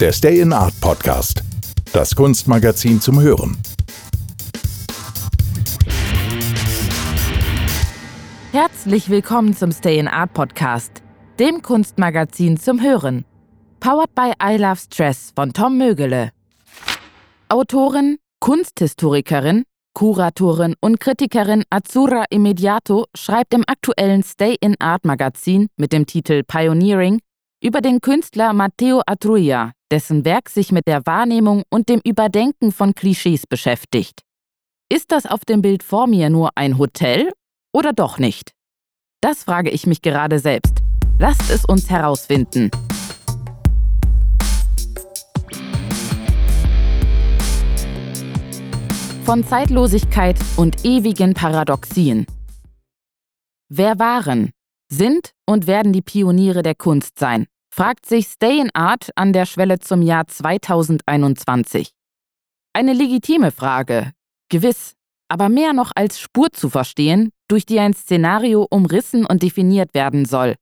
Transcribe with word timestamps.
der 0.00 0.12
Stay 0.12 0.40
in 0.40 0.50
Art 0.54 0.72
Podcast. 0.80 1.42
Das 1.92 2.16
Kunstmagazin 2.16 3.02
zum 3.02 3.20
Hören. 3.20 3.58
Herzlich 8.50 9.10
willkommen 9.10 9.54
zum 9.54 9.72
Stay 9.72 9.98
in 9.98 10.08
Art 10.08 10.32
Podcast, 10.32 11.02
dem 11.38 11.60
Kunstmagazin 11.60 12.56
zum 12.56 12.80
Hören. 12.80 13.26
Powered 13.80 14.14
by 14.14 14.32
I 14.42 14.56
Love 14.56 14.76
Stress 14.76 15.32
von 15.36 15.52
Tom 15.52 15.76
Mögele. 15.76 16.30
Autorin, 17.50 18.16
Kunsthistorikerin, 18.40 19.64
Kuratorin 19.92 20.76
und 20.80 20.98
Kritikerin 20.98 21.64
Azura 21.68 22.24
Immediato 22.30 23.04
schreibt 23.14 23.52
im 23.52 23.64
aktuellen 23.66 24.22
Stay 24.22 24.56
in 24.62 24.76
Art 24.80 25.04
Magazin 25.04 25.66
mit 25.76 25.92
dem 25.92 26.06
Titel 26.06 26.42
Pioneering 26.42 27.18
über 27.62 27.82
den 27.82 28.00
Künstler 28.00 28.54
Matteo 28.54 29.02
Atruia, 29.06 29.72
dessen 29.90 30.24
Werk 30.24 30.48
sich 30.48 30.72
mit 30.72 30.86
der 30.86 31.04
Wahrnehmung 31.04 31.62
und 31.68 31.90
dem 31.90 32.00
Überdenken 32.02 32.72
von 32.72 32.94
Klischees 32.94 33.46
beschäftigt. 33.46 34.22
Ist 34.90 35.12
das 35.12 35.26
auf 35.26 35.44
dem 35.44 35.60
Bild 35.60 35.82
vor 35.82 36.06
mir 36.06 36.30
nur 36.30 36.50
ein 36.54 36.78
Hotel 36.78 37.30
oder 37.72 37.92
doch 37.92 38.18
nicht? 38.18 38.52
Das 39.20 39.44
frage 39.44 39.68
ich 39.68 39.86
mich 39.86 40.00
gerade 40.00 40.38
selbst. 40.38 40.78
Lasst 41.18 41.50
es 41.50 41.66
uns 41.66 41.90
herausfinden. 41.90 42.70
Von 49.26 49.44
Zeitlosigkeit 49.44 50.38
und 50.56 50.84
ewigen 50.86 51.34
Paradoxien. 51.34 52.26
Wer 53.68 53.98
waren, 53.98 54.50
sind 54.90 55.32
und 55.46 55.66
werden 55.66 55.92
die 55.92 56.02
Pioniere 56.02 56.62
der 56.62 56.74
Kunst 56.74 57.18
sein? 57.18 57.46
fragt 57.72 58.06
sich 58.06 58.26
Stay 58.26 58.58
in 58.58 58.70
Art 58.74 59.10
an 59.14 59.32
der 59.32 59.46
Schwelle 59.46 59.78
zum 59.78 60.02
Jahr 60.02 60.26
2021. 60.26 61.92
Eine 62.72 62.92
legitime 62.92 63.52
Frage, 63.52 64.12
gewiss, 64.48 64.94
aber 65.28 65.48
mehr 65.48 65.72
noch 65.72 65.92
als 65.94 66.18
Spur 66.18 66.50
zu 66.52 66.68
verstehen, 66.68 67.30
durch 67.48 67.66
die 67.66 67.78
ein 67.78 67.94
Szenario 67.94 68.66
umrissen 68.68 69.24
und 69.24 69.42
definiert 69.42 69.94
werden 69.94 70.24
soll. 70.24 70.56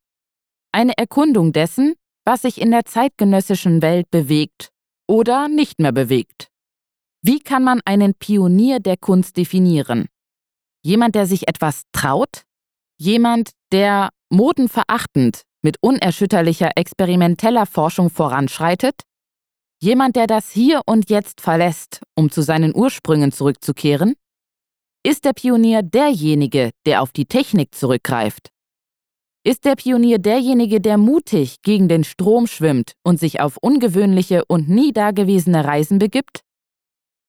Eine 0.71 0.97
Erkundung 0.97 1.51
dessen, 1.51 1.95
was 2.25 2.43
sich 2.43 2.61
in 2.61 2.71
der 2.71 2.85
zeitgenössischen 2.85 3.81
Welt 3.81 4.11
bewegt 4.11 4.69
oder 5.07 5.47
nicht 5.47 5.79
mehr 5.79 5.91
bewegt. 5.91 6.49
Wie 7.23 7.39
kann 7.39 7.63
man 7.63 7.81
einen 7.85 8.13
Pionier 8.13 8.79
der 8.79 8.97
Kunst 8.97 9.35
definieren? 9.35 10.07
Jemand, 10.83 11.15
der 11.15 11.25
sich 11.25 11.47
etwas 11.47 11.83
traut? 11.91 12.43
Jemand, 12.97 13.51
der 13.71 14.09
modenverachtend 14.29 15.43
mit 15.61 15.77
unerschütterlicher 15.81 16.71
experimenteller 16.75 17.65
Forschung 17.65 18.09
voranschreitet? 18.09 19.01
Jemand, 19.81 20.15
der 20.15 20.27
das 20.27 20.51
Hier 20.51 20.81
und 20.85 21.09
Jetzt 21.09 21.41
verlässt, 21.41 22.01
um 22.15 22.29
zu 22.31 22.41
seinen 22.41 22.75
Ursprüngen 22.75 23.31
zurückzukehren? 23.31 24.15
Ist 25.03 25.23
der 25.25 25.33
Pionier 25.33 25.81
derjenige, 25.81 26.71
der 26.85 27.01
auf 27.01 27.11
die 27.11 27.25
Technik 27.25 27.73
zurückgreift? 27.73 28.49
Ist 29.45 29.63
der 29.63 29.75
Pionier 29.75 30.19
derjenige, 30.19 30.81
der 30.81 30.97
mutig 30.97 31.61
gegen 31.61 31.87
den 31.87 32.03
Strom 32.03 32.45
schwimmt 32.45 32.93
und 33.03 33.19
sich 33.19 33.39
auf 33.39 33.57
ungewöhnliche 33.57 34.43
und 34.45 34.67
nie 34.67 34.91
dagewesene 34.91 35.63
Reisen 35.63 35.97
begibt? 35.97 36.41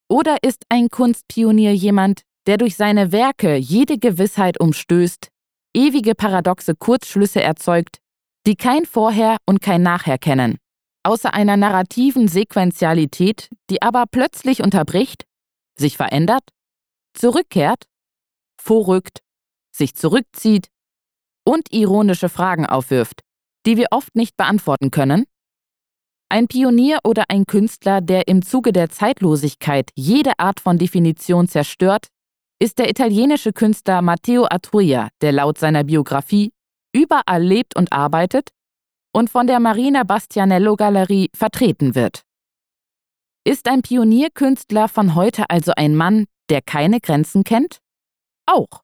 Oder 0.09 0.42
ist 0.42 0.64
ein 0.69 0.89
Kunstpionier 0.89 1.73
jemand, 1.73 2.23
der 2.47 2.57
durch 2.57 2.77
seine 2.77 3.12
Werke 3.12 3.55
jede 3.55 3.97
Gewissheit 3.97 4.59
umstößt, 4.59 5.30
ewige 5.75 6.15
paradoxe 6.15 6.75
Kurzschlüsse 6.75 7.42
erzeugt, 7.42 7.98
die 8.47 8.57
kein 8.57 8.86
Vorher 8.86 9.36
und 9.47 9.61
kein 9.61 9.83
Nachher 9.83 10.19
kennen, 10.19 10.58
außer 11.03 11.35
einer 11.35 11.57
narrativen 11.57 12.29
Sequentialität, 12.29 13.48
die 13.69 13.83
aber 13.83 14.05
plötzlich 14.11 14.63
unterbricht, 14.63 15.25
sich 15.79 15.97
verändert, 15.97 16.42
zurückkehrt, 17.14 17.85
vorrückt, 18.61 19.20
sich 19.75 19.95
zurückzieht 19.95 20.69
und 21.45 21.73
ironische 21.73 22.29
Fragen 22.29 22.67
aufwirft, 22.67 23.20
die 23.67 23.77
wir 23.77 23.89
oft 23.91 24.14
nicht 24.14 24.36
beantworten 24.36 24.91
können? 24.91 25.25
Ein 26.29 26.47
Pionier 26.47 27.01
oder 27.03 27.25
ein 27.29 27.45
Künstler, 27.45 28.01
der 28.01 28.29
im 28.29 28.42
Zuge 28.42 28.73
der 28.73 28.89
Zeitlosigkeit 28.89 29.91
jede 29.97 30.39
Art 30.39 30.61
von 30.61 30.79
Definition 30.79 31.48
zerstört, 31.48 32.07
ist 32.63 32.79
der 32.79 32.91
italienische 32.91 33.53
Künstler 33.55 34.03
Matteo 34.03 34.47
Atruia, 34.48 35.09
der 35.23 35.33
laut 35.33 35.57
seiner 35.57 35.83
Biografie 35.83 36.53
überall 36.95 37.43
lebt 37.43 37.75
und 37.75 37.91
arbeitet 37.93 38.51
und 39.15 39.31
von 39.31 39.47
der 39.47 39.61
Marina 39.61 40.05
Bastianello 40.05 40.77
Galerie 40.77 41.31
vertreten 41.35 41.95
wird. 41.95 42.23
Ist 43.45 43.67
ein 43.67 43.81
Pionierkünstler 43.81 44.89
von 44.89 45.15
heute 45.15 45.48
also 45.48 45.73
ein 45.75 45.97
Mann, 45.97 46.27
der 46.51 46.61
keine 46.61 47.01
Grenzen 47.01 47.45
kennt? 47.45 47.79
Auch. 48.45 48.83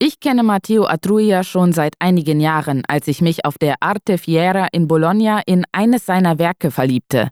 Ich 0.00 0.18
kenne 0.18 0.42
Matteo 0.42 0.84
Atruia 0.84 1.44
schon 1.44 1.72
seit 1.72 1.94
einigen 2.00 2.40
Jahren, 2.40 2.82
als 2.88 3.06
ich 3.06 3.20
mich 3.20 3.44
auf 3.44 3.58
der 3.58 3.76
Arte 3.78 4.18
Fiera 4.18 4.66
in 4.72 4.88
Bologna 4.88 5.40
in 5.46 5.64
eines 5.70 6.06
seiner 6.06 6.40
Werke 6.40 6.72
verliebte. 6.72 7.28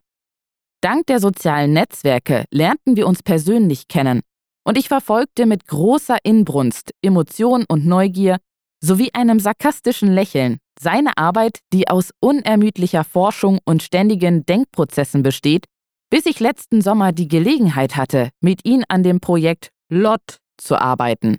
Dank 0.81 1.07
der 1.09 1.19
sozialen 1.19 1.73
Netzwerke 1.73 2.45
lernten 2.53 2.95
wir 2.95 3.09
uns 3.09 3.25
persönlich 3.25 3.89
kennen 3.89 4.23
und 4.65 4.79
ich 4.79 4.89
verfolgte 4.89 5.47
mit 5.47 5.67
großer 5.67 6.19
Inbrunst, 6.23 6.93
Emotion 7.03 7.65
und 7.69 7.87
Neugier 7.87 8.39
sowie 8.83 9.11
einem 9.13 9.41
sarkastischen 9.41 10.13
Lächeln 10.13 10.59
seine 10.81 11.17
Arbeit, 11.19 11.61
die 11.73 11.89
aus 11.89 12.13
unermüdlicher 12.21 13.05
Forschung 13.05 13.59
und 13.65 13.83
ständigen 13.83 14.47
Denkprozessen 14.47 15.23
besteht, 15.23 15.67
bis 16.11 16.27
ich 16.27 16.41
letzten 16.41 16.81
Sommer 16.81 17.13
die 17.13 17.29
Gelegenheit 17.29 17.97
hatte, 17.97 18.31
mit 18.41 18.65
ihm 18.65 18.85
an 18.89 19.03
dem 19.03 19.21
Projekt 19.21 19.71
LOT 19.91 20.39
zu 20.57 20.77
arbeiten, 20.77 21.37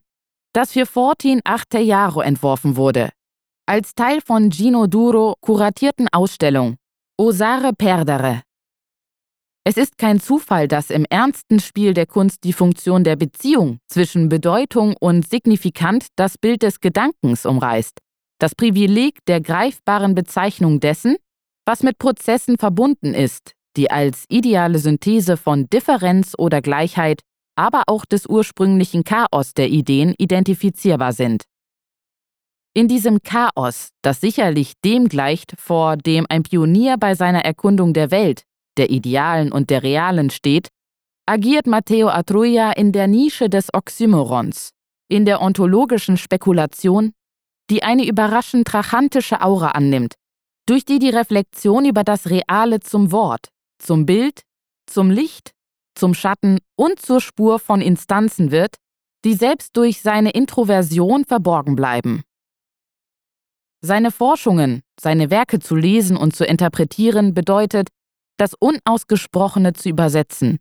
das 0.53 0.73
für 0.73 0.85
14 0.85 1.41
Jahre 1.81 2.23
entworfen 2.23 2.75
wurde, 2.75 3.09
als 3.65 3.95
Teil 3.95 4.21
von 4.21 4.51
Gino 4.51 4.87
Duro 4.87 5.35
kuratierten 5.41 6.07
Ausstellung 6.11 6.77
Osare 7.17 7.73
Perdere 7.73 8.41
es 9.63 9.77
ist 9.77 9.99
kein 9.99 10.19
Zufall, 10.19 10.67
dass 10.67 10.89
im 10.89 11.05
ernsten 11.09 11.59
Spiel 11.59 11.93
der 11.93 12.07
Kunst 12.07 12.43
die 12.43 12.53
Funktion 12.53 13.03
der 13.03 13.15
Beziehung 13.15 13.77
zwischen 13.87 14.27
Bedeutung 14.27 14.95
und 14.99 15.27
Signifikant 15.27 16.07
das 16.15 16.39
Bild 16.39 16.63
des 16.63 16.79
Gedankens 16.79 17.45
umreißt, 17.45 17.99
das 18.39 18.55
Privileg 18.55 19.23
der 19.27 19.39
greifbaren 19.39 20.15
Bezeichnung 20.15 20.79
dessen, 20.79 21.15
was 21.63 21.83
mit 21.83 21.99
Prozessen 21.99 22.57
verbunden 22.57 23.13
ist, 23.13 23.53
die 23.77 23.91
als 23.91 24.25
ideale 24.29 24.79
Synthese 24.79 25.37
von 25.37 25.69
Differenz 25.69 26.33
oder 26.39 26.61
Gleichheit, 26.61 27.21
aber 27.55 27.83
auch 27.85 28.05
des 28.05 28.25
ursprünglichen 28.25 29.03
Chaos 29.03 29.53
der 29.53 29.69
Ideen 29.69 30.15
identifizierbar 30.17 31.13
sind. 31.13 31.43
In 32.73 32.87
diesem 32.87 33.21
Chaos, 33.21 33.89
das 34.01 34.21
sicherlich 34.21 34.73
dem 34.83 35.07
gleicht, 35.07 35.53
vor 35.59 35.97
dem 35.97 36.25
ein 36.29 36.41
Pionier 36.41 36.97
bei 36.97 37.13
seiner 37.13 37.45
Erkundung 37.45 37.93
der 37.93 38.09
Welt 38.09 38.45
der 38.81 38.89
Idealen 38.89 39.51
und 39.51 39.69
der 39.69 39.83
Realen 39.83 40.31
steht, 40.31 40.69
agiert 41.27 41.67
Matteo 41.67 42.09
Atruia 42.09 42.71
in 42.71 42.91
der 42.91 43.05
Nische 43.05 43.47
des 43.47 43.71
Oxymorons, 43.71 44.71
in 45.07 45.23
der 45.23 45.39
ontologischen 45.39 46.17
Spekulation, 46.17 47.11
die 47.69 47.83
eine 47.83 48.07
überraschend 48.07 48.67
trachantische 48.67 49.41
Aura 49.41 49.69
annimmt, 49.69 50.15
durch 50.65 50.83
die 50.83 50.97
die 50.97 51.11
Reflexion 51.11 51.85
über 51.85 52.03
das 52.03 52.27
Reale 52.31 52.79
zum 52.79 53.11
Wort, 53.11 53.49
zum 53.77 54.07
Bild, 54.07 54.41
zum 54.87 55.11
Licht, 55.11 55.51
zum 55.93 56.15
Schatten 56.15 56.57
und 56.75 56.99
zur 56.99 57.21
Spur 57.21 57.59
von 57.59 57.81
Instanzen 57.81 58.49
wird, 58.49 58.77
die 59.23 59.35
selbst 59.35 59.77
durch 59.77 60.01
seine 60.01 60.31
Introversion 60.31 61.23
verborgen 61.25 61.75
bleiben. 61.75 62.23
Seine 63.83 64.09
Forschungen, 64.09 64.81
seine 64.99 65.29
Werke 65.29 65.59
zu 65.59 65.75
lesen 65.75 66.17
und 66.17 66.35
zu 66.35 66.45
interpretieren 66.45 67.35
bedeutet, 67.35 67.89
das 68.41 68.55
Unausgesprochene 68.55 69.73
zu 69.73 69.87
übersetzen. 69.87 70.57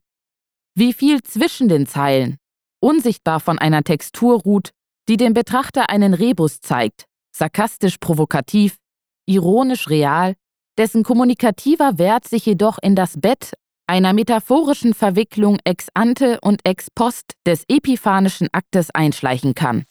Wie 0.75 0.93
viel 0.93 1.23
zwischen 1.23 1.69
den 1.69 1.87
Zeilen, 1.87 2.37
unsichtbar 2.79 3.41
von 3.41 3.59
einer 3.59 3.83
Textur 3.83 4.43
ruht, 4.43 4.73
die 5.09 5.17
dem 5.17 5.33
Betrachter 5.33 5.89
einen 5.89 6.13
Rebus 6.13 6.61
zeigt, 6.61 7.07
sarkastisch 7.35 7.97
provokativ, 7.97 8.77
ironisch 9.27 9.89
real, 9.89 10.35
dessen 10.77 11.05
kommunikativer 11.05 11.97
Wert 11.97 12.29
sich 12.29 12.45
jedoch 12.45 12.77
in 12.83 12.95
das 12.95 13.19
Bett 13.19 13.55
einer 13.87 14.13
metaphorischen 14.13 14.93
Verwicklung 14.93 15.59
ex 15.65 15.89
ante 15.95 16.39
und 16.43 16.61
ex 16.65 16.89
post 16.95 17.33
des 17.47 17.65
epiphanischen 17.67 18.49
Aktes 18.53 18.91
einschleichen 18.91 19.55
kann. 19.55 19.85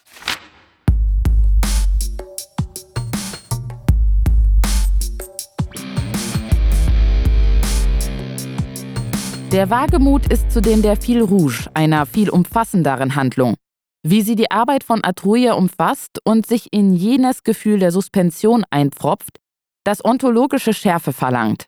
Der 9.51 9.71
Wagemut 9.71 10.31
ist 10.31 10.51
zudem 10.51 10.83
der 10.83 10.95
Fil 10.95 11.23
Rouge 11.23 11.71
einer 11.73 12.05
viel 12.05 12.29
umfassenderen 12.29 13.15
Handlung. 13.15 13.55
Wie 14.03 14.21
sie 14.21 14.35
die 14.35 14.51
Arbeit 14.51 14.83
von 14.83 15.03
Atruia 15.03 15.53
umfasst 15.53 16.19
und 16.23 16.45
sich 16.45 16.67
in 16.71 16.93
jenes 16.93 17.41
Gefühl 17.43 17.79
der 17.79 17.91
Suspension 17.91 18.63
einpfropft, 18.69 19.39
das 19.83 20.05
ontologische 20.05 20.71
Schärfe 20.71 21.13
verlangt. 21.13 21.65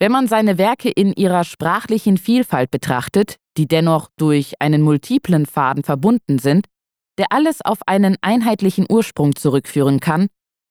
Wenn 0.00 0.10
man 0.10 0.28
seine 0.28 0.56
Werke 0.56 0.88
in 0.88 1.12
ihrer 1.12 1.44
sprachlichen 1.44 2.16
Vielfalt 2.16 2.70
betrachtet, 2.70 3.36
die 3.58 3.68
dennoch 3.68 4.08
durch 4.16 4.54
einen 4.58 4.80
multiplen 4.80 5.44
Faden 5.44 5.84
verbunden 5.84 6.38
sind, 6.38 6.68
der 7.18 7.26
alles 7.32 7.60
auf 7.62 7.80
einen 7.86 8.16
einheitlichen 8.22 8.86
Ursprung 8.88 9.36
zurückführen 9.36 10.00
kann, 10.00 10.28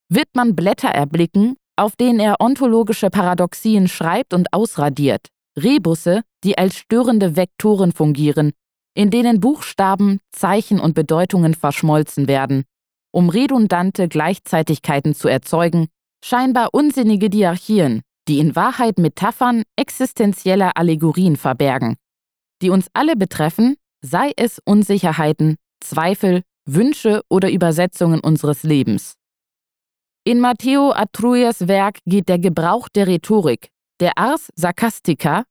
wird 0.10 0.30
man 0.34 0.56
Blätter 0.56 0.90
erblicken, 0.90 1.58
auf 1.76 1.96
denen 1.96 2.20
er 2.20 2.42
ontologische 2.42 3.12
Paradoxien 3.12 3.88
schreibt 3.88 4.34
und 4.34 4.52
ausradiert, 4.52 5.28
Rebusse, 5.58 6.22
die 6.44 6.58
als 6.58 6.76
störende 6.76 7.36
Vektoren 7.36 7.92
fungieren, 7.92 8.52
in 8.94 9.10
denen 9.10 9.40
Buchstaben, 9.40 10.20
Zeichen 10.32 10.80
und 10.80 10.96
Bedeutungen 10.96 11.54
verschmolzen 11.54 12.28
werden, 12.28 12.64
um 13.12 13.30
redundante 13.30 14.08
Gleichzeitigkeiten 14.08 15.16
zu 15.16 15.28
erzeugen, 15.28 15.88
scheinbar 16.24 16.70
unsinnige 16.74 17.30
Diarchien, 17.30 18.02
die 18.28 18.40
in 18.40 18.56
Wahrheit 18.56 18.98
Metaphern 18.98 19.64
existenzieller 19.76 20.76
Allegorien 20.76 21.36
verbergen, 21.36 21.96
die 22.62 22.70
uns 22.70 22.88
alle 22.94 23.16
betreffen, 23.16 23.76
sei 24.02 24.32
es 24.36 24.60
Unsicherheiten, 24.66 25.56
Zweifel, 25.82 26.42
Wünsche 26.68 27.22
oder 27.30 27.52
Übersetzungen 27.52 28.20
unseres 28.20 28.64
Lebens. 28.64 29.14
In 30.24 30.40
Matteo 30.40 30.92
Atruyas 30.92 31.68
Werk 31.68 32.00
geht 32.06 32.28
der 32.30 32.40
Gebrauch 32.40 32.90
der 32.90 33.06
Rhetorik, 33.06 33.70
der 34.00 34.18
Ars 34.18 34.50
Sarcastica, 34.56 35.46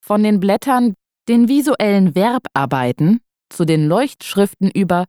von 0.00 0.22
den 0.22 0.40
Blättern, 0.40 0.94
den 1.28 1.48
visuellen 1.48 2.12
Verbarbeiten, 2.12 3.20
zu 3.50 3.64
den 3.64 3.86
Leuchtschriften 3.86 4.70
über, 4.70 5.04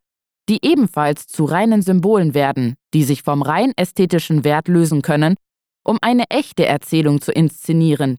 die 0.50 0.59
ebenfalls 0.63 1.27
zu 1.27 1.45
reinen 1.45 1.81
Symbolen 1.81 2.33
werden, 2.33 2.75
die 2.94 3.03
sich 3.03 3.21
vom 3.21 3.41
rein 3.41 3.74
ästhetischen 3.75 4.44
Wert 4.44 4.68
lösen 4.68 5.01
können, 5.01 5.36
um 5.86 5.97
eine 6.01 6.24
echte 6.30 6.65
Erzählung 6.65 7.21
zu 7.21 7.31
inszenieren, 7.31 8.18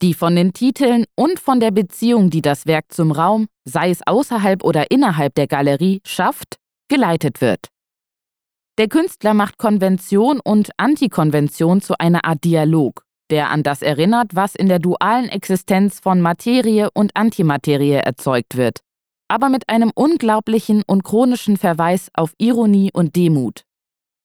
die 0.00 0.14
von 0.14 0.34
den 0.34 0.52
Titeln 0.52 1.04
und 1.14 1.38
von 1.38 1.60
der 1.60 1.70
Beziehung, 1.70 2.30
die 2.30 2.42
das 2.42 2.66
Werk 2.66 2.86
zum 2.92 3.12
Raum, 3.12 3.46
sei 3.64 3.90
es 3.90 4.06
außerhalb 4.06 4.64
oder 4.64 4.90
innerhalb 4.90 5.34
der 5.34 5.46
Galerie, 5.46 6.00
schafft, 6.06 6.56
geleitet 6.88 7.40
wird. 7.40 7.68
Der 8.78 8.88
Künstler 8.88 9.34
macht 9.34 9.58
Konvention 9.58 10.40
und 10.40 10.70
Antikonvention 10.76 11.80
zu 11.80 11.98
einer 11.98 12.24
Art 12.24 12.44
Dialog, 12.44 13.02
der 13.30 13.50
an 13.50 13.62
das 13.62 13.82
erinnert, 13.82 14.34
was 14.34 14.54
in 14.54 14.68
der 14.68 14.78
dualen 14.78 15.28
Existenz 15.28 16.00
von 16.00 16.20
Materie 16.20 16.90
und 16.92 17.16
Antimaterie 17.16 17.92
erzeugt 17.92 18.56
wird, 18.56 18.80
aber 19.28 19.48
mit 19.48 19.68
einem 19.68 19.92
unglaublichen 19.94 20.82
und 20.86 21.04
chronischen 21.04 21.56
Verweis 21.56 22.08
auf 22.14 22.32
Ironie 22.38 22.90
und 22.92 23.16
Demut. 23.16 23.62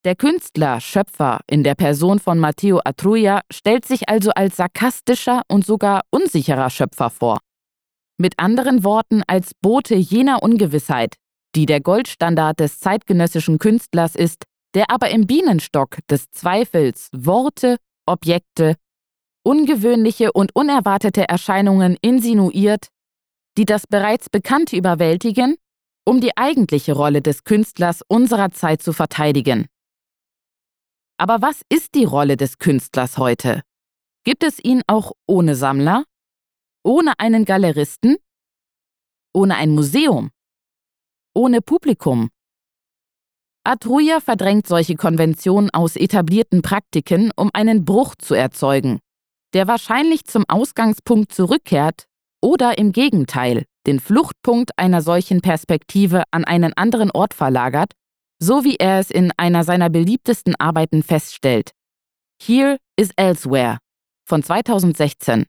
Der 0.06 0.16
Künstler, 0.16 0.82
Schöpfer 0.82 1.40
in 1.50 1.64
der 1.64 1.76
Person 1.76 2.20
von 2.20 2.38
Matteo 2.38 2.82
Atruja 2.84 3.42
stellt 3.52 3.86
sich 3.86 4.10
also 4.10 4.32
als 4.32 4.58
sarkastischer 4.58 5.44
und 5.48 5.66
sogar 5.66 6.02
unsicherer 6.10 6.70
Schöpfer 6.70 7.10
vor. 7.10 7.40
Mit 8.18 8.38
anderen 8.38 8.84
Worten 8.84 9.24
als 9.28 9.54
Bote 9.62 9.96
jener 9.96 10.44
Ungewissheit, 10.44 11.16
die 11.56 11.66
der 11.66 11.80
Goldstandard 11.80 12.60
des 12.60 12.80
zeitgenössischen 12.80 13.60
Künstlers 13.60 14.16
ist, 14.16 14.44
der 14.74 14.90
aber 14.90 15.10
im 15.10 15.26
Bienenstock 15.26 16.00
des 16.10 16.30
Zweifels 16.32 17.10
Worte, 17.14 17.78
Objekte, 18.06 18.76
ungewöhnliche 19.44 20.32
und 20.32 20.56
unerwartete 20.56 21.28
Erscheinungen 21.28 21.98
insinuiert, 22.02 22.88
die 23.58 23.66
das 23.66 23.86
bereits 23.88 24.30
Bekannte 24.30 24.76
überwältigen, 24.76 25.56
um 26.06 26.22
die 26.22 26.36
eigentliche 26.36 26.94
Rolle 26.94 27.22
des 27.22 27.44
Künstlers 27.44 28.02
unserer 28.08 28.52
Zeit 28.52 28.82
zu 28.82 28.94
verteidigen. 28.94 29.68
Aber 31.18 31.42
was 31.42 31.62
ist 31.70 31.96
die 31.96 32.06
Rolle 32.06 32.38
des 32.38 32.58
Künstlers 32.58 33.18
heute? 33.18 33.62
Gibt 34.24 34.44
es 34.44 34.60
ihn 34.64 34.82
auch 34.88 35.12
ohne 35.28 35.56
Sammler? 35.56 36.06
Ohne 36.84 37.14
einen 37.20 37.46
Galeristen? 37.46 38.18
Ohne 39.34 39.56
ein 39.56 39.72
Museum? 39.72 40.32
ohne 41.34 41.62
Publikum. 41.62 42.30
Atruja 43.66 44.20
verdrängt 44.20 44.68
solche 44.68 44.96
Konventionen 44.96 45.70
aus 45.72 45.96
etablierten 45.96 46.62
Praktiken, 46.62 47.32
um 47.36 47.50
einen 47.54 47.86
Bruch 47.86 48.16
zu 48.16 48.34
erzeugen, 48.34 49.00
der 49.54 49.68
wahrscheinlich 49.68 50.26
zum 50.26 50.46
Ausgangspunkt 50.48 51.34
zurückkehrt 51.34 52.06
oder 52.42 52.78
im 52.78 52.92
Gegenteil 52.92 53.66
den 53.86 54.00
Fluchtpunkt 54.00 54.78
einer 54.78 55.02
solchen 55.02 55.42
Perspektive 55.42 56.24
an 56.32 56.46
einen 56.46 56.74
anderen 56.74 57.12
Ort 57.12 57.34
verlagert, 57.34 57.94
so 58.40 58.64
wie 58.64 58.78
er 58.78 59.00
es 59.00 59.12
in 59.12 59.32
einer 59.38 59.64
seiner 59.64 59.90
beliebtesten 59.90 60.56
Arbeiten 60.56 61.04
feststellt. 61.04 61.72
Here 62.42 62.78
is 62.98 63.12
Elsewhere 63.16 63.78
von 64.26 64.44
2016. 64.44 65.46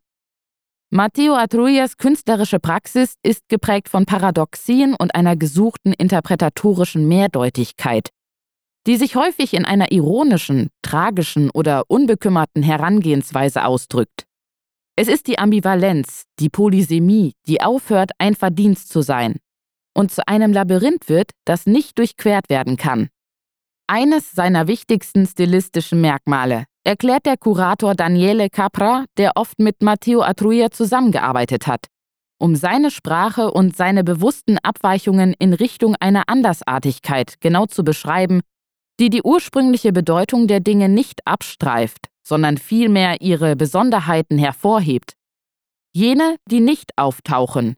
Matteo 0.91 1.35
Atruyas 1.35 1.97
künstlerische 1.97 2.61
Praxis 2.61 3.17
ist 3.25 3.49
geprägt 3.49 3.89
von 3.89 4.07
Paradoxien 4.07 4.95
und 4.95 5.15
einer 5.15 5.37
gesuchten 5.37 5.93
interpretatorischen 5.93 7.09
Mehrdeutigkeit, 7.09 8.11
die 8.87 8.97
sich 8.97 9.17
häufig 9.17 9.55
in 9.55 9.65
einer 9.65 9.93
ironischen, 9.93 10.69
tragischen 10.83 11.51
oder 11.51 11.85
unbekümmerten 11.89 12.63
Herangehensweise 12.63 13.65
ausdrückt. 13.65 14.25
Es 14.97 15.09
ist 15.09 15.27
die 15.27 15.39
Ambivalenz, 15.39 16.25
die 16.39 16.49
Polysemie, 16.49 17.33
die 17.47 17.63
aufhört, 17.63 18.13
ein 18.19 18.35
Verdienst 18.35 18.91
zu 18.91 19.03
sein 19.03 19.37
und 19.97 20.13
zu 20.13 20.27
einem 20.29 20.53
Labyrinth 20.53 21.09
wird, 21.09 21.31
das 21.45 21.67
nicht 21.67 21.99
durchquert 21.99 22.51
werden 22.51 22.77
kann. 22.77 23.09
Eines 23.87 24.33
seiner 24.33 24.67
wichtigsten 24.67 25.27
stilistischen 25.27 26.01
Merkmale 26.01 26.65
erklärt 26.85 27.27
der 27.27 27.37
Kurator 27.37 27.95
Daniele 27.95 28.51
Capra, 28.51 29.05
der 29.17 29.33
oft 29.37 29.59
mit 29.59 29.83
Matteo 29.83 30.23
Atruja 30.23 30.71
zusammengearbeitet 30.71 31.67
hat, 31.67 31.87
um 32.39 32.57
seine 32.57 32.91
Sprache 32.91 33.51
und 33.51 33.77
seine 33.77 34.05
bewussten 34.05 34.59
Abweichungen 34.59 35.35
in 35.39 35.55
Richtung 35.55 35.97
einer 36.01 36.29
Andersartigkeit 36.29 37.35
genau 37.41 37.67
zu 37.67 37.85
beschreiben, 37.85 38.41
die 39.01 39.11
die 39.11 39.23
ursprüngliche 39.23 39.93
Bedeutung 39.93 40.47
der 40.47 40.61
Dinge 40.61 40.89
nicht 40.89 41.27
abstreift, 41.27 42.09
sondern 42.23 42.59
vielmehr 42.59 43.21
ihre 43.21 43.57
Besonderheiten 43.57 44.39
hervorhebt. 44.39 45.15
Jene, 45.93 46.37
die 46.51 46.61
nicht 46.61 46.93
auftauchen, 46.97 47.77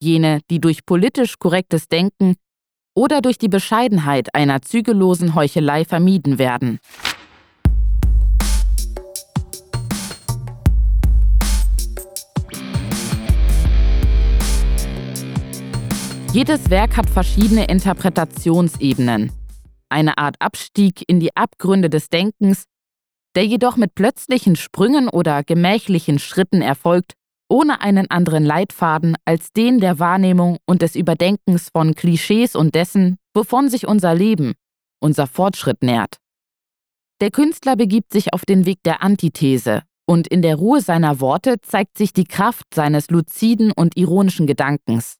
jene, 0.00 0.40
die 0.50 0.60
durch 0.60 0.84
politisch 0.84 1.38
korrektes 1.38 1.88
Denken 1.88 2.36
oder 2.94 3.20
durch 3.20 3.38
die 3.38 3.48
Bescheidenheit 3.48 4.34
einer 4.34 4.62
zügellosen 4.62 5.34
Heuchelei 5.34 5.84
vermieden 5.84 6.38
werden. 6.38 6.80
Jedes 16.32 16.68
Werk 16.68 16.98
hat 16.98 17.08
verschiedene 17.08 17.64
Interpretationsebenen. 17.64 19.32
Eine 19.88 20.18
Art 20.18 20.36
Abstieg 20.40 21.04
in 21.06 21.20
die 21.20 21.36
Abgründe 21.36 21.88
des 21.90 22.08
Denkens, 22.08 22.64
der 23.36 23.44
jedoch 23.46 23.76
mit 23.76 23.94
plötzlichen 23.94 24.56
Sprüngen 24.56 25.08
oder 25.08 25.44
gemächlichen 25.44 26.18
Schritten 26.18 26.62
erfolgt, 26.62 27.12
ohne 27.48 27.80
einen 27.80 28.10
anderen 28.10 28.44
Leitfaden 28.44 29.16
als 29.24 29.52
den 29.52 29.78
der 29.78 29.98
Wahrnehmung 29.98 30.58
und 30.66 30.82
des 30.82 30.96
Überdenkens 30.96 31.70
von 31.70 31.94
Klischees 31.94 32.56
und 32.56 32.74
dessen, 32.74 33.18
wovon 33.34 33.68
sich 33.68 33.86
unser 33.86 34.14
Leben, 34.14 34.54
unser 35.00 35.26
Fortschritt 35.26 35.82
nährt. 35.82 36.16
Der 37.20 37.30
Künstler 37.30 37.76
begibt 37.76 38.12
sich 38.12 38.34
auf 38.34 38.44
den 38.44 38.66
Weg 38.66 38.82
der 38.84 39.02
Antithese, 39.02 39.82
und 40.06 40.26
in 40.28 40.42
der 40.42 40.56
Ruhe 40.56 40.80
seiner 40.80 41.20
Worte 41.20 41.60
zeigt 41.60 41.96
sich 41.98 42.12
die 42.12 42.24
Kraft 42.24 42.74
seines 42.74 43.10
luziden 43.10 43.72
und 43.72 43.96
ironischen 43.96 44.46
Gedankens. 44.46 45.16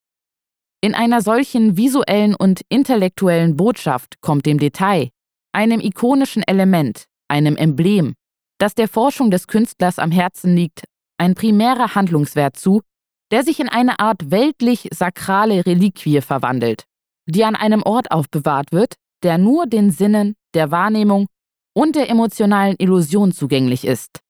In 0.80 0.95
einer 0.95 1.23
solchen 1.23 1.76
visuellen 1.76 2.35
und 2.35 2.61
intellektuellen 2.68 3.56
Botschaft 3.56 4.21
kommt 4.21 4.47
dem 4.47 4.59
Detail, 4.59 5.09
einem 5.52 5.80
ikonischen 5.80 6.42
Element, 6.42 7.06
einem 7.28 7.56
Emblem, 7.56 8.14
das 8.59 8.75
der 8.75 8.88
Forschung 8.88 9.30
des 9.30 9.47
Künstlers 9.47 9.99
am 9.99 10.11
Herzen 10.11 10.54
liegt, 10.54 10.85
ein 11.18 11.35
primärer 11.35 11.95
Handlungswert 11.95 12.56
zu, 12.56 12.83
der 13.30 13.42
sich 13.42 13.59
in 13.59 13.68
eine 13.68 13.99
Art 13.99 14.30
weltlich-sakrale 14.30 15.66
Reliquie 15.66 16.21
verwandelt, 16.21 16.85
die 17.26 17.45
an 17.45 17.56
einem 17.56 17.83
Ort 17.83 18.11
aufbewahrt 18.11 18.73
wird, 18.73 18.95
der 19.23 19.38
nur 19.38 19.66
den 19.66 19.90
Sinnen, 19.90 20.35
der 20.54 20.71
Wahrnehmung 20.71 21.26
und 21.75 21.97
der 21.97 22.09
emotionalen 22.09 22.76
Illusion 22.78 23.33
zugänglich 23.33 23.85
ist. 23.85 24.21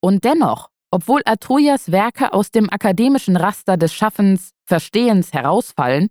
Und 0.00 0.24
dennoch 0.24 0.68
obwohl 0.90 1.22
Atrujas 1.24 1.92
Werke 1.92 2.32
aus 2.32 2.50
dem 2.50 2.70
akademischen 2.70 3.36
Raster 3.36 3.76
des 3.76 3.92
Schaffens, 3.92 4.52
Verstehens 4.66 5.32
herausfallen, 5.32 6.08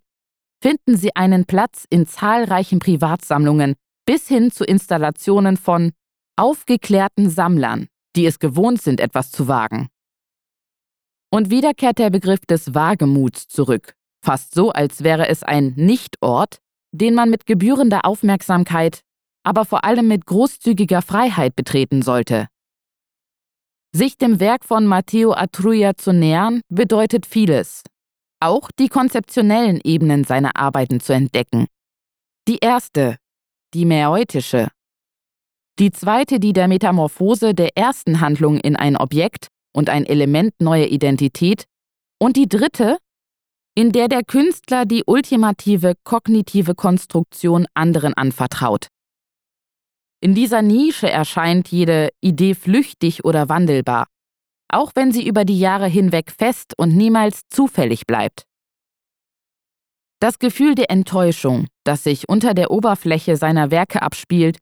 finden 0.61 0.97
sie 0.97 1.15
einen 1.15 1.45
Platz 1.45 1.85
in 1.89 2.07
zahlreichen 2.07 2.79
Privatsammlungen 2.79 3.75
bis 4.05 4.27
hin 4.27 4.51
zu 4.51 4.63
Installationen 4.63 5.57
von 5.57 5.91
aufgeklärten 6.37 7.29
Sammlern, 7.29 7.87
die 8.15 8.25
es 8.25 8.39
gewohnt 8.39 8.81
sind, 8.81 8.99
etwas 8.99 9.31
zu 9.31 9.47
wagen. 9.47 9.87
Und 11.31 11.49
wieder 11.49 11.73
kehrt 11.73 11.99
der 11.99 12.09
Begriff 12.09 12.41
des 12.47 12.73
Wagemuts 12.73 13.47
zurück, 13.47 13.93
fast 14.23 14.53
so, 14.53 14.71
als 14.71 15.03
wäre 15.03 15.27
es 15.27 15.43
ein 15.43 15.73
Nichtort, 15.75 16.59
den 16.91 17.13
man 17.13 17.29
mit 17.29 17.45
gebührender 17.45 18.05
Aufmerksamkeit, 18.05 19.01
aber 19.43 19.65
vor 19.65 19.83
allem 19.83 20.07
mit 20.07 20.25
großzügiger 20.25 21.01
Freiheit 21.01 21.55
betreten 21.55 22.01
sollte. 22.01 22.47
Sich 23.95 24.17
dem 24.17 24.41
Werk 24.41 24.65
von 24.65 24.85
Matteo 24.85 25.31
Atruja 25.31 25.95
zu 25.95 26.11
nähern, 26.11 26.59
bedeutet 26.67 27.25
vieles. 27.25 27.81
Auch 28.41 28.69
die 28.77 28.89
konzeptionellen 28.89 29.79
Ebenen 29.85 30.25
seiner 30.25 30.57
Arbeiten 30.57 30.99
zu 30.99 31.13
entdecken. 31.13 31.67
Die 32.45 32.57
erste, 32.57 33.15
die 33.73 33.85
mäeutische. 33.85 34.67
Die 35.79 35.91
zweite, 35.91 36.41
die 36.41 36.51
der 36.51 36.67
Metamorphose 36.67 37.53
der 37.53 37.77
ersten 37.77 38.19
Handlung 38.19 38.57
in 38.57 38.75
ein 38.75 38.97
Objekt 38.97 39.47
und 39.73 39.89
ein 39.89 40.05
Element 40.05 40.51
neuer 40.59 40.87
Identität. 40.87 41.63
Und 42.19 42.35
die 42.35 42.49
dritte, 42.49 42.97
in 43.75 43.93
der 43.93 44.09
der 44.09 44.25
Künstler 44.25 44.83
die 44.83 45.03
ultimative 45.07 45.93
kognitive 46.03 46.75
Konstruktion 46.75 47.65
anderen 47.73 48.13
anvertraut. 48.13 48.89
In 50.25 50.33
dieser 50.33 50.63
Nische 50.63 51.07
erscheint 51.07 51.67
jede 51.67 52.09
Idee 52.19 52.55
flüchtig 52.55 53.23
oder 53.25 53.47
wandelbar, 53.47 54.07
auch 54.73 54.91
wenn 54.95 55.11
sie 55.11 55.27
über 55.27 55.45
die 55.45 55.59
Jahre 55.59 55.85
hinweg 55.85 56.31
fest 56.31 56.73
und 56.77 56.95
niemals 56.95 57.41
zufällig 57.51 58.07
bleibt. 58.07 58.47
Das 60.19 60.39
Gefühl 60.39 60.73
der 60.73 60.89
Enttäuschung, 60.89 61.67
das 61.83 62.03
sich 62.03 62.27
unter 62.27 62.55
der 62.55 62.71
Oberfläche 62.71 63.37
seiner 63.37 63.69
Werke 63.69 64.01
abspielt, 64.01 64.57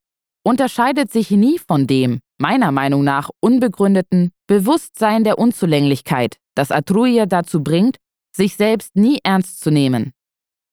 unterscheidet 0.46 1.14
sich 1.14 1.32
nie 1.32 1.58
von 1.60 1.88
dem, 1.88 2.20
meiner 2.38 2.74
Meinung 2.74 3.06
nach 3.06 3.30
unbegründeten 3.40 4.32
Bewusstsein 4.48 5.24
der 5.24 5.40
Unzulänglichkeit, 5.40 6.40
das 6.56 6.72
Atruja 6.72 7.26
dazu 7.26 7.64
bringt, 7.64 7.96
sich 8.36 8.58
selbst 8.58 8.98
nie 8.98 9.20
ernst 9.24 9.62
zu 9.62 9.72
nehmen. 9.72 10.12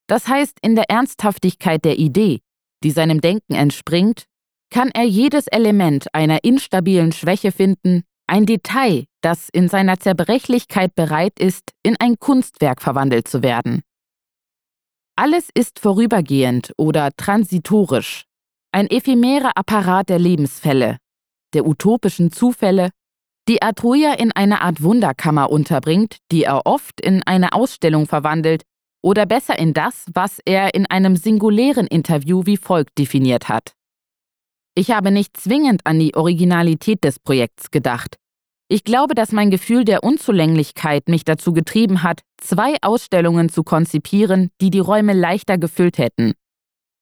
Das 0.08 0.26
heißt, 0.26 0.58
in 0.62 0.74
der 0.74 0.90
Ernsthaftigkeit 0.90 1.84
der 1.84 1.96
Idee, 1.96 2.40
die 2.82 2.90
seinem 2.90 3.20
Denken 3.20 3.54
entspringt, 3.54 4.24
kann 4.70 4.90
er 4.90 5.04
jedes 5.04 5.46
Element 5.48 6.14
einer 6.14 6.44
instabilen 6.44 7.12
Schwäche 7.12 7.52
finden, 7.52 8.04
ein 8.26 8.46
Detail, 8.46 9.06
das 9.22 9.48
in 9.52 9.68
seiner 9.68 9.98
Zerbrechlichkeit 9.98 10.94
bereit 10.94 11.38
ist, 11.38 11.72
in 11.82 11.96
ein 11.98 12.18
Kunstwerk 12.18 12.80
verwandelt 12.80 13.26
zu 13.26 13.42
werden. 13.42 13.82
Alles 15.16 15.50
ist 15.52 15.80
vorübergehend 15.80 16.72
oder 16.78 17.10
transitorisch, 17.16 18.24
ein 18.72 18.86
ephemerer 18.86 19.50
Apparat 19.56 20.08
der 20.08 20.18
Lebensfälle, 20.18 20.98
der 21.52 21.66
utopischen 21.66 22.30
Zufälle, 22.30 22.90
die 23.48 23.62
Atruja 23.62 24.14
in 24.14 24.30
eine 24.32 24.60
Art 24.60 24.82
Wunderkammer 24.82 25.50
unterbringt, 25.50 26.18
die 26.30 26.44
er 26.44 26.66
oft 26.66 27.00
in 27.00 27.24
eine 27.24 27.52
Ausstellung 27.52 28.06
verwandelt 28.06 28.62
oder 29.02 29.26
besser 29.26 29.58
in 29.58 29.74
das, 29.74 30.04
was 30.14 30.38
er 30.44 30.74
in 30.74 30.86
einem 30.86 31.16
singulären 31.16 31.88
Interview 31.88 32.42
wie 32.46 32.56
folgt 32.56 32.96
definiert 32.98 33.48
hat. 33.48 33.74
Ich 34.74 34.90
habe 34.90 35.10
nicht 35.10 35.36
zwingend 35.36 35.82
an 35.84 35.98
die 35.98 36.14
Originalität 36.14 37.02
des 37.04 37.18
Projekts 37.18 37.70
gedacht. 37.70 38.16
Ich 38.68 38.84
glaube, 38.84 39.16
dass 39.16 39.32
mein 39.32 39.50
Gefühl 39.50 39.84
der 39.84 40.04
Unzulänglichkeit 40.04 41.08
mich 41.08 41.24
dazu 41.24 41.52
getrieben 41.52 42.04
hat, 42.04 42.20
zwei 42.36 42.76
Ausstellungen 42.82 43.48
zu 43.48 43.64
konzipieren, 43.64 44.50
die 44.60 44.70
die 44.70 44.78
Räume 44.78 45.12
leichter 45.12 45.58
gefüllt 45.58 45.98
hätten. 45.98 46.34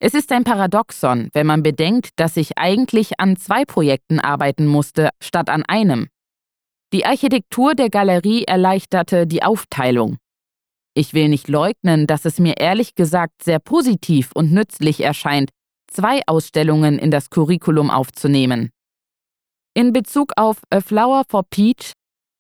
Es 0.01 0.15
ist 0.15 0.33
ein 0.33 0.45
Paradoxon, 0.45 1.29
wenn 1.35 1.47
man 1.47 1.63
bedenkt, 1.63 2.11
dass 2.17 2.39
ich 2.39 2.57
eigentlich 2.57 3.21
an 3.21 3.37
zwei 3.37 3.67
Projekten 3.67 4.19
arbeiten 4.19 4.67
musste, 4.67 5.11
statt 5.21 5.51
an 5.51 5.63
einem. 5.65 6.09
Die 6.95 7.05
Architektur 7.05 7.75
der 7.75 7.91
Galerie 7.91 8.45
erleichterte 8.45 9.27
die 9.27 9.43
Aufteilung. 9.43 10.17
Ich 10.95 11.13
will 11.13 11.29
nicht 11.29 11.49
leugnen, 11.49 12.07
dass 12.07 12.25
es 12.25 12.39
mir 12.39 12.57
ehrlich 12.57 12.95
gesagt 12.95 13.43
sehr 13.43 13.59
positiv 13.59 14.31
und 14.35 14.53
nützlich 14.53 15.01
erscheint, 15.01 15.51
zwei 15.89 16.21
Ausstellungen 16.27 16.99
in 16.99 17.11
das 17.11 17.31
Curriculum 17.31 17.91
aufzunehmen. 17.91 18.71
In 19.75 19.93
Bezug 19.93 20.33
auf 20.37 20.63
A 20.71 20.81
Flower 20.81 21.25
for 21.29 21.43
Peach 21.49 21.93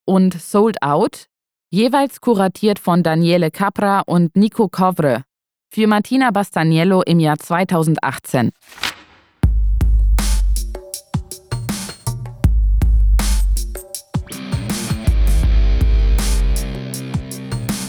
und 0.04 0.40
Sold 0.40 0.82
Out, 0.82 1.26
jeweils 1.70 2.20
kuratiert 2.20 2.78
von 2.78 3.02
Daniele 3.02 3.50
Capra 3.50 4.00
und 4.00 4.36
Nico 4.36 4.68
Covre, 4.68 5.24
für 5.68 5.86
Martina 5.86 6.30
Bastaniello 6.30 7.02
im 7.02 7.20
Jahr 7.20 7.38
2018. 7.38 8.50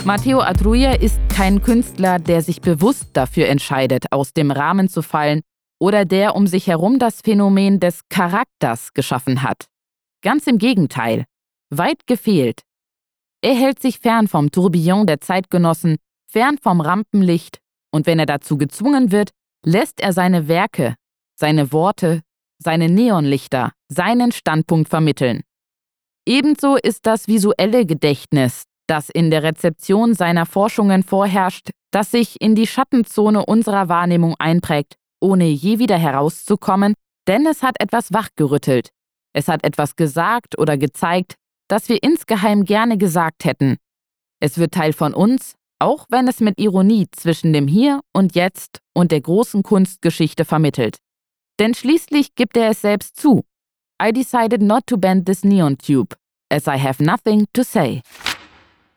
Matteo 0.06 0.42
Atruja 0.42 0.94
ist 0.94 1.20
kein 1.30 1.62
Künstler, 1.62 2.18
der 2.18 2.42
sich 2.42 2.62
bewusst 2.62 3.10
dafür 3.14 3.48
entscheidet, 3.48 4.12
aus 4.12 4.34
dem 4.34 4.50
Rahmen 4.50 4.90
zu 4.90 5.02
fallen 5.02 5.42
oder 5.80 6.06
der 6.06 6.36
um 6.36 6.46
sich 6.46 6.68
herum 6.68 7.00
das 7.00 7.22
Phänomen 7.22 7.80
des 7.80 8.02
Charakters 8.10 8.94
geschaffen 8.94 9.42
hat. 9.42 9.66
Ganz 10.22 10.46
im 10.48 10.58
Gegenteil. 10.58 11.26
Weit 11.70 12.06
gefehlt. 12.08 12.62
Er 13.42 13.56
hält 13.56 13.80
sich 13.80 14.00
fern 14.00 14.28
vom 14.28 14.52
Tourbillon 14.52 15.08
der 15.08 15.22
Zeitgenossen, 15.22 15.98
fern 16.30 16.58
vom 16.62 16.82
Rampenlicht, 16.82 17.60
und 17.92 18.06
wenn 18.06 18.20
er 18.20 18.26
dazu 18.26 18.58
gezwungen 18.58 19.12
wird, 19.12 19.32
lässt 19.66 20.02
er 20.02 20.14
seine 20.14 20.48
Werke, 20.48 20.96
seine 21.36 21.72
Worte, 21.72 22.22
seine 22.62 22.90
Neonlichter, 22.90 23.72
seinen 23.88 24.32
Standpunkt 24.32 24.90
vermitteln. 24.90 25.42
Ebenso 26.26 26.76
ist 26.76 27.06
das 27.06 27.28
visuelle 27.28 27.86
Gedächtnis, 27.86 28.64
das 28.88 29.10
in 29.10 29.32
der 29.32 29.44
Rezeption 29.44 30.14
seiner 30.14 30.46
Forschungen 30.46 31.04
vorherrscht, 31.04 31.70
das 31.92 32.12
sich 32.12 32.42
in 32.42 32.56
die 32.56 32.68
Schattenzone 32.68 33.46
unserer 33.46 33.88
Wahrnehmung 33.88 34.36
einprägt, 34.38 34.96
ohne 35.22 35.46
je 35.46 35.80
wieder 35.80 35.98
herauszukommen, 35.98 36.94
denn 37.28 37.46
es 37.46 37.64
hat 37.64 37.80
etwas 37.80 38.12
wachgerüttelt. 38.14 38.90
Es 39.34 39.48
hat 39.48 39.64
etwas 39.64 39.96
gesagt 39.96 40.58
oder 40.58 40.78
gezeigt, 40.78 41.36
das 41.68 41.90
wir 41.90 42.02
insgeheim 42.02 42.66
gerne 42.66 42.98
gesagt 42.98 43.46
hätten. 43.46 43.78
Es 44.40 44.58
wird 44.58 44.74
Teil 44.74 44.94
von 44.94 45.14
uns, 45.14 45.56
auch 45.80 46.06
wenn 46.10 46.28
es 46.28 46.40
mit 46.40 46.60
Ironie 46.60 47.08
zwischen 47.12 47.54
dem 47.54 47.68
Hier 47.68 48.02
und 48.14 48.36
Jetzt 48.36 48.80
und 48.94 49.12
der 49.12 49.22
großen 49.22 49.64
Kunstgeschichte 49.64 50.46
vermittelt. 50.46 50.98
Denn 51.60 51.74
schließlich 51.74 52.36
gibt 52.36 52.58
er 52.58 52.70
es 52.72 52.82
selbst 52.82 53.18
zu. 53.18 53.44
I 54.02 54.12
decided 54.12 54.62
not 54.62 54.88
to 54.88 54.98
bend 54.98 55.26
this 55.26 55.44
neon 55.44 55.78
tube, 55.78 56.16
as 56.50 56.68
I 56.68 56.78
have 56.78 57.04
nothing 57.04 57.46
to 57.54 57.64
say. 57.64 58.02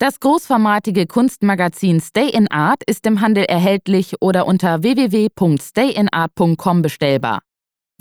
Das 0.03 0.19
großformatige 0.19 1.07
Kunstmagazin 1.07 2.01
Stay 2.01 2.29
in 2.29 2.51
Art 2.51 2.83
ist 2.89 3.07
im 3.07 3.21
Handel 3.21 3.45
erhältlich 3.45 4.17
oder 4.21 4.49
unter 4.49 4.83
www.stayinart.com 4.83 6.83
bestellbar. 6.83 7.39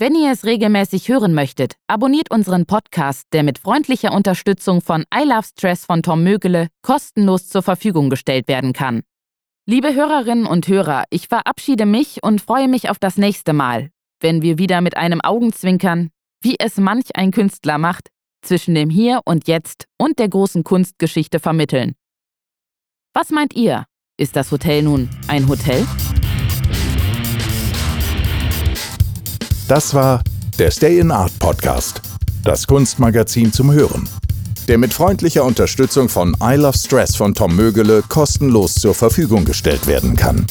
Wenn 0.00 0.16
ihr 0.16 0.32
es 0.32 0.44
regelmäßig 0.44 1.08
hören 1.08 1.32
möchtet, 1.32 1.76
abonniert 1.86 2.32
unseren 2.32 2.66
Podcast, 2.66 3.28
der 3.32 3.44
mit 3.44 3.60
freundlicher 3.60 4.12
Unterstützung 4.12 4.80
von 4.80 5.04
I 5.14 5.22
Love 5.22 5.44
Stress 5.44 5.84
von 5.84 6.02
Tom 6.02 6.24
Mögele 6.24 6.66
kostenlos 6.82 7.46
zur 7.46 7.62
Verfügung 7.62 8.10
gestellt 8.10 8.48
werden 8.48 8.72
kann. 8.72 9.02
Liebe 9.64 9.94
Hörerinnen 9.94 10.46
und 10.46 10.66
Hörer, 10.66 11.04
ich 11.08 11.28
verabschiede 11.28 11.86
mich 11.86 12.24
und 12.24 12.40
freue 12.40 12.66
mich 12.66 12.90
auf 12.90 12.98
das 12.98 13.16
nächste 13.16 13.52
Mal, 13.52 13.90
wenn 14.18 14.42
wir 14.42 14.58
wieder 14.58 14.80
mit 14.80 14.96
einem 14.96 15.20
Augenzwinkern, 15.20 16.10
wie 16.40 16.56
es 16.58 16.78
manch 16.78 17.14
ein 17.14 17.30
Künstler 17.30 17.78
macht, 17.78 18.08
zwischen 18.42 18.74
dem 18.74 18.90
Hier 18.90 19.20
und 19.24 19.48
Jetzt 19.48 19.86
und 19.98 20.18
der 20.18 20.28
großen 20.28 20.64
Kunstgeschichte 20.64 21.40
vermitteln. 21.40 21.94
Was 23.14 23.30
meint 23.30 23.54
ihr? 23.54 23.84
Ist 24.18 24.36
das 24.36 24.50
Hotel 24.50 24.82
nun 24.82 25.08
ein 25.26 25.48
Hotel? 25.48 25.86
Das 29.68 29.94
war 29.94 30.22
der 30.58 30.70
Stay 30.70 30.98
in 30.98 31.10
Art 31.10 31.36
Podcast, 31.38 32.02
das 32.44 32.66
Kunstmagazin 32.66 33.52
zum 33.52 33.72
Hören, 33.72 34.08
der 34.68 34.76
mit 34.76 34.92
freundlicher 34.92 35.44
Unterstützung 35.44 36.08
von 36.08 36.36
I 36.42 36.56
Love 36.56 36.76
Stress 36.76 37.16
von 37.16 37.34
Tom 37.34 37.56
Mögele 37.56 38.02
kostenlos 38.08 38.74
zur 38.74 38.94
Verfügung 38.94 39.44
gestellt 39.44 39.86
werden 39.86 40.16
kann. 40.16 40.46